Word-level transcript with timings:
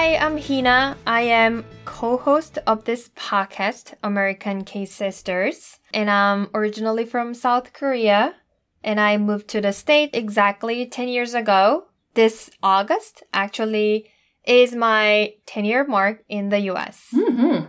Hi, 0.00 0.16
I'm 0.16 0.38
Heena. 0.38 0.96
I 1.06 1.20
am 1.20 1.62
co-host 1.84 2.56
of 2.66 2.84
this 2.84 3.10
podcast, 3.10 3.92
American 4.02 4.64
K 4.64 4.86
Sisters, 4.86 5.78
and 5.92 6.10
I'm 6.10 6.48
originally 6.54 7.04
from 7.04 7.34
South 7.34 7.74
Korea, 7.74 8.34
and 8.82 8.98
I 8.98 9.18
moved 9.18 9.48
to 9.48 9.60
the 9.60 9.74
state 9.74 10.08
exactly 10.14 10.86
10 10.86 11.08
years 11.08 11.34
ago. 11.34 11.88
This 12.14 12.48
August 12.62 13.24
actually 13.34 14.08
is 14.46 14.74
my 14.74 15.34
10 15.44 15.66
year 15.66 15.84
mark 15.84 16.24
in 16.30 16.48
the 16.48 16.60
US. 16.70 17.08
Mm-hmm. 17.12 17.66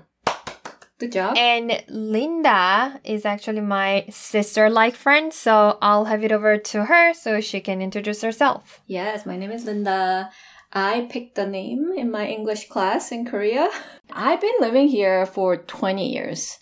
Good 1.00 1.12
job. 1.12 1.36
And 1.36 1.84
Linda 1.90 3.02
is 3.04 3.26
actually 3.26 3.60
my 3.60 4.06
sister 4.10 4.70
like 4.70 4.96
friend, 4.96 5.34
so 5.34 5.78
I'll 5.82 6.06
have 6.06 6.24
it 6.24 6.32
over 6.32 6.58
to 6.58 6.86
her 6.86 7.14
so 7.14 7.42
she 7.42 7.60
can 7.60 7.82
introduce 7.82 8.22
herself. 8.22 8.82
Yes, 8.88 9.26
my 9.26 9.36
name 9.36 9.52
is 9.52 9.66
Linda. 9.66 10.30
I 10.74 11.08
picked 11.10 11.36
the 11.36 11.46
name 11.46 11.92
in 11.98 12.10
my 12.10 12.28
English 12.28 12.70
class 12.70 13.12
in 13.12 13.26
Korea. 13.26 13.70
I've 14.12 14.40
been 14.40 14.62
living 14.62 14.88
here 14.88 15.26
for 15.26 15.58
20 15.58 16.10
years. 16.10 16.60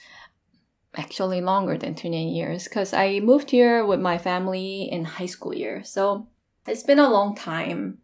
Actually, 0.95 1.41
longer 1.41 1.77
than 1.77 1.93
20 1.93 2.33
years 2.33 2.63
because 2.63 2.93
I 2.93 3.19
moved 3.19 3.51
here 3.51 3.85
with 3.85 3.99
my 3.99 4.17
family 4.17 4.89
in 4.91 5.05
high 5.05 5.27
school 5.27 5.53
year. 5.53 5.83
So 5.83 6.27
it's 6.67 6.83
been 6.83 6.97
a 6.97 7.09
long 7.09 7.35
time. 7.35 7.99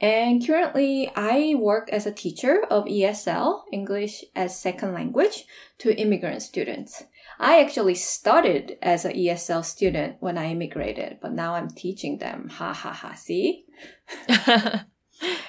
And 0.00 0.44
currently, 0.44 1.10
I 1.14 1.54
work 1.56 1.88
as 1.90 2.04
a 2.04 2.12
teacher 2.12 2.64
of 2.68 2.86
ESL, 2.86 3.62
English 3.72 4.24
as 4.34 4.58
Second 4.58 4.92
Language, 4.92 5.44
to 5.78 5.96
immigrant 5.96 6.42
students. 6.42 7.04
I 7.38 7.62
actually 7.62 7.94
started 7.94 8.76
as 8.82 9.04
an 9.04 9.12
ESL 9.12 9.64
student 9.64 10.16
when 10.18 10.36
I 10.36 10.50
immigrated, 10.50 11.18
but 11.22 11.32
now 11.32 11.54
I'm 11.54 11.70
teaching 11.70 12.18
them. 12.18 12.48
Ha 12.48 12.72
ha 12.72 12.92
ha, 12.92 13.14
see? 13.14 13.66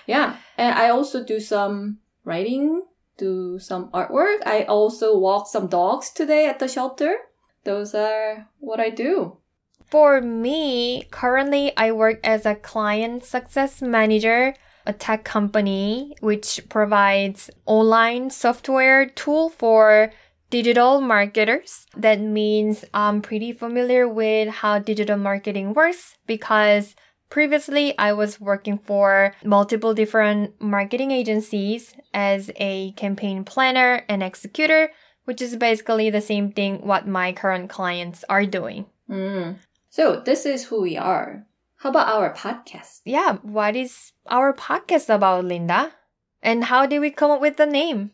yeah. 0.05 0.37
And 0.57 0.77
I 0.77 0.89
also 0.89 1.23
do 1.23 1.39
some 1.39 1.99
writing, 2.23 2.83
do 3.17 3.59
some 3.59 3.89
artwork. 3.91 4.45
I 4.45 4.63
also 4.63 5.17
walk 5.17 5.47
some 5.47 5.67
dogs 5.67 6.11
today 6.11 6.47
at 6.47 6.59
the 6.59 6.67
shelter. 6.67 7.17
Those 7.63 7.95
are 7.95 8.49
what 8.59 8.79
I 8.79 8.89
do. 8.89 9.37
For 9.85 10.19
me, 10.21 11.03
currently 11.11 11.71
I 11.77 11.91
work 11.91 12.19
as 12.23 12.45
a 12.45 12.55
client 12.55 13.23
success 13.23 13.81
manager, 13.81 14.55
a 14.85 14.93
tech 14.93 15.23
company 15.23 16.15
which 16.21 16.61
provides 16.69 17.49
online 17.65 18.29
software 18.29 19.05
tool 19.05 19.49
for 19.49 20.11
digital 20.49 21.01
marketers. 21.01 21.85
That 21.95 22.19
means 22.19 22.85
I'm 22.93 23.21
pretty 23.21 23.53
familiar 23.53 24.07
with 24.07 24.49
how 24.49 24.79
digital 24.79 25.17
marketing 25.17 25.73
works 25.73 26.15
because 26.27 26.95
previously 27.29 27.97
I 27.97 28.13
was 28.13 28.39
working 28.39 28.77
for 28.77 29.33
multiple 29.43 29.93
different 29.93 30.59
marketing 30.61 31.11
agencies 31.11 31.93
as 32.13 32.51
a 32.57 32.91
campaign 32.93 33.43
planner 33.43 34.03
and 34.07 34.23
executor, 34.23 34.91
which 35.25 35.41
is 35.41 35.55
basically 35.55 36.09
the 36.09 36.21
same 36.21 36.51
thing 36.51 36.85
what 36.85 37.07
my 37.07 37.33
current 37.33 37.69
clients 37.69 38.23
are 38.29 38.45
doing. 38.45 38.85
Mm. 39.09 39.57
So 39.89 40.21
this 40.23 40.45
is 40.45 40.65
who 40.65 40.81
we 40.81 40.97
are. 40.97 41.45
How 41.77 41.89
about 41.89 42.07
our 42.07 42.33
podcast? 42.33 43.01
Yeah, 43.05 43.37
what 43.43 43.75
is 43.75 44.11
our 44.27 44.53
podcast 44.53 45.13
about, 45.13 45.45
Linda? 45.45 45.93
And 46.41 46.65
how 46.65 46.85
did 46.85 46.99
we 46.99 47.11
come 47.11 47.31
up 47.31 47.41
with 47.41 47.57
the 47.57 47.65
name? 47.65 48.11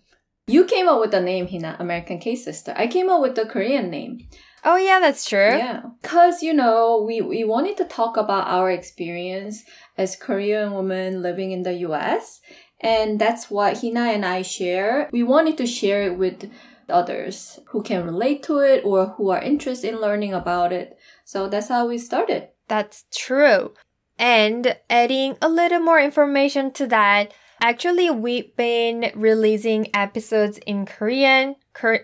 You 0.48 0.66
came 0.66 0.88
up 0.88 1.00
with 1.00 1.12
the 1.12 1.22
name, 1.22 1.48
Heena, 1.48 1.80
American 1.80 2.20
K 2.20 2.36
Sister. 2.36 2.74
I 2.76 2.88
came 2.88 3.10
up 3.10 3.22
with 3.22 3.36
the 3.36 3.46
Korean 3.46 3.90
name. 3.90 4.28
Oh 4.64 4.78
yeah, 4.78 5.00
that's 5.00 5.26
true. 5.26 5.58
Yeah. 5.58 5.82
Cause, 6.04 6.44
you 6.44 6.54
know, 6.54 7.04
we, 7.06 7.22
we 7.22 7.44
wanted 7.44 7.78
to 7.78 7.86
talk 7.86 8.18
about 8.18 8.48
our 8.48 8.70
experience 8.70 9.64
as 9.98 10.16
Korean 10.16 10.74
women 10.74 11.22
living 11.22 11.52
in 11.52 11.64
the 11.64 11.74
US. 11.90 12.42
And 12.80 13.20
that's 13.20 13.50
what 13.50 13.76
Heena 13.78 14.14
and 14.14 14.26
I 14.26 14.42
share. 14.42 15.10
We 15.12 15.24
wanted 15.24 15.58
to 15.58 15.66
share 15.68 16.04
it 16.04 16.18
with 16.18 16.52
others 16.90 17.60
who 17.68 17.82
can 17.82 18.06
relate 18.06 18.44
to 18.44 18.60
it 18.60 18.84
or 18.86 19.08
who 19.18 19.30
are 19.30 19.42
interested 19.42 19.94
in 19.94 20.02
learning 20.02 20.34
about 20.34 20.74
it. 20.74 20.98
So 21.26 21.48
that's 21.48 21.70
how 21.70 21.88
we 21.88 21.98
started. 21.98 22.50
That's 22.68 23.06
true. 23.12 23.74
And 24.18 24.76
adding 24.90 25.38
a 25.42 25.50
little 25.50 25.80
more 25.80 26.00
information 26.00 26.72
to 26.74 26.88
that, 26.88 27.34
actually, 27.62 28.10
we've 28.10 28.56
been 28.56 29.12
releasing 29.16 29.96
episodes 29.96 30.58
in 30.66 30.86
Korean. 30.86 31.56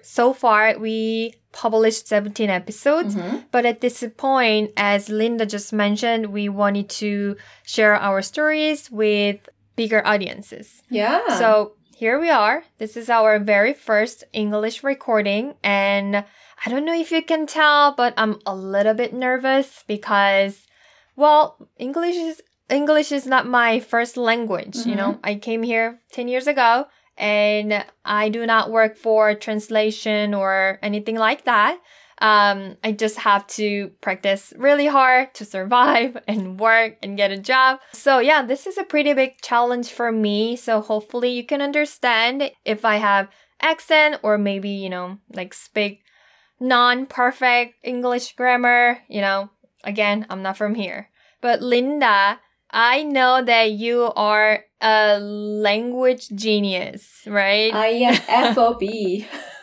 So 0.04 0.34
far, 0.34 0.78
we 0.78 1.34
published 1.52 2.08
17 2.08 2.50
episodes. 2.50 3.16
Mm-hmm. 3.16 3.38
But 3.52 3.66
at 3.66 3.82
this 3.82 4.04
point, 4.16 4.72
as 4.78 5.10
Linda 5.10 5.46
just 5.46 5.74
mentioned, 5.74 6.28
we 6.28 6.48
wanted 6.48 6.90
to 7.02 7.36
share 7.64 7.96
our 7.96 8.22
stories 8.22 8.90
with 8.92 9.50
bigger 9.76 10.06
audiences. 10.06 10.84
Yeah. 10.90 11.38
So 11.38 11.74
here 11.96 12.20
we 12.20 12.30
are. 12.30 12.64
This 12.78 12.96
is 12.96 13.10
our 13.10 13.40
very 13.40 13.74
first 13.74 14.24
English 14.34 14.84
recording 14.84 15.56
and 15.64 16.24
I 16.66 16.70
don't 16.70 16.86
know 16.86 17.00
if 17.00 17.12
you 17.12 17.24
can 17.24 17.46
tell, 17.46 17.94
but 17.96 18.14
I'm 18.18 18.40
a 18.46 18.56
little 18.56 18.96
bit 18.96 19.14
nervous 19.14 19.84
because, 19.88 20.66
well, 21.16 21.70
English 21.78 22.16
is 22.16 22.42
English 22.70 23.12
is 23.12 23.26
not 23.26 23.48
my 23.48 23.80
first 23.80 24.18
language. 24.18 24.78
Mm-hmm. 24.78 24.90
You 24.90 24.96
know, 24.96 25.12
mm-hmm. 25.14 25.26
I 25.26 25.36
came 25.36 25.64
here 25.64 26.00
10 26.12 26.28
years 26.28 26.48
ago 26.48 26.88
and 27.18 27.86
I 28.06 28.30
do 28.30 28.46
not 28.46 28.72
work 28.72 28.98
for 28.98 29.34
translation 29.34 30.34
or 30.34 30.80
anything 30.82 31.16
like 31.16 31.46
that. 31.46 31.80
Um, 32.20 32.78
I 32.84 32.94
just 32.94 33.18
have 33.18 33.46
to 33.48 33.90
practice 34.02 34.52
really 34.58 34.88
hard 34.88 35.36
to 35.36 35.46
survive 35.46 36.18
and 36.28 36.60
work 36.60 36.98
and 37.04 37.18
get 37.18 37.32
a 37.32 37.38
job. 37.38 37.80
So 37.94 38.20
yeah, 38.20 38.42
this 38.42 38.66
is 38.66 38.78
a 38.78 38.84
pretty 38.84 39.14
big 39.14 39.42
challenge 39.42 39.90
for 39.90 40.12
me. 40.12 40.56
So 40.56 40.82
hopefully 40.82 41.30
you 41.30 41.46
can 41.46 41.62
understand 41.62 42.52
if 42.66 42.86
I 42.86 42.96
have 42.98 43.30
accent 43.62 44.20
or 44.24 44.38
maybe, 44.38 44.70
you 44.70 44.90
know, 44.90 45.20
like 45.34 45.54
speak 45.54 46.02
non-perfect 46.60 47.76
English 47.84 48.36
grammar, 48.36 49.00
you 49.08 49.22
know, 49.22 49.52
again, 49.84 50.26
I'm 50.30 50.42
not 50.42 50.58
from 50.58 50.76
here. 50.76 51.10
But 51.40 51.62
Linda, 51.62 52.40
I 52.70 53.04
know 53.04 53.44
that 53.44 53.72
you 53.72 54.12
are 54.16 54.64
a 54.82 55.20
language 55.20 56.30
genius, 56.30 57.24
right? 57.26 57.74
I 57.74 57.88
am 57.88 58.54
FOB. 58.54 58.82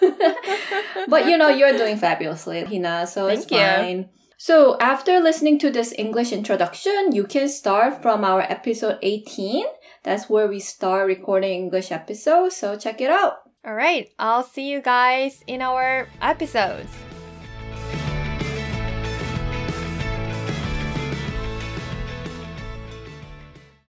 but 1.09 1.27
you 1.27 1.37
know, 1.37 1.49
you're 1.49 1.77
doing 1.77 1.97
fabulously, 1.97 2.65
Heena, 2.65 3.07
so 3.07 3.29
Thank 3.29 3.43
it's 3.43 3.51
you. 3.51 3.59
fine. 3.59 4.09
So 4.37 4.77
after 4.79 5.21
listening 5.21 5.59
to 5.61 5.71
this 5.71 5.95
English 5.97 6.33
introduction, 6.33 7.13
you 7.13 7.25
can 7.25 7.49
start 7.49 8.03
from 8.03 8.25
our 8.25 8.43
episode 8.43 8.99
18. 9.01 9.65
That's 10.03 10.29
where 10.29 10.49
we 10.49 10.61
start 10.61 11.07
recording 11.07 11.53
English 11.53 11.91
episodes, 11.91 12.57
so 12.57 12.77
check 12.77 13.01
it 13.01 13.11
out. 13.11 13.37
All 13.65 13.75
right, 13.75 14.09
I'll 14.19 14.43
see 14.43 14.69
you 14.71 14.83
guys 14.83 15.43
in 15.47 15.63
our 15.63 16.09
episodes. 16.21 16.91